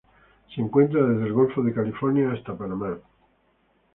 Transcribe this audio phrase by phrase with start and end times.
[0.55, 2.97] Se encuentra desde el Golfo de California hasta Panamá.